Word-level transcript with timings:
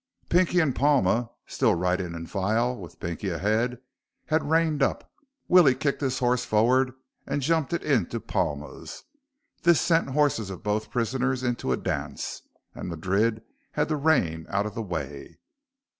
Pinky 0.29 0.59
and 0.59 0.75
Palma, 0.75 1.29
still 1.45 1.75
riding 1.75 2.15
in 2.15 2.25
file 2.25 2.75
with 2.75 2.99
Pinky 2.99 3.29
ahead, 3.29 3.77
had 4.25 4.49
reined 4.49 4.81
up. 4.81 5.13
Willie 5.47 5.75
kicked 5.75 6.01
his 6.01 6.17
horse 6.17 6.43
forward 6.43 6.93
and 7.27 7.43
jumped 7.43 7.71
it 7.71 7.83
into 7.83 8.19
Palma's. 8.19 9.03
This 9.61 9.79
sent 9.79 10.07
the 10.07 10.13
horses 10.13 10.49
of 10.49 10.63
both 10.63 10.89
prisoners 10.89 11.43
into 11.43 11.71
a 11.71 11.77
dance, 11.77 12.41
and 12.73 12.89
Madrid 12.89 13.43
had 13.73 13.89
to 13.89 13.95
rein 13.95 14.47
out 14.49 14.65
of 14.65 14.73
the 14.73 14.81
way. 14.81 15.37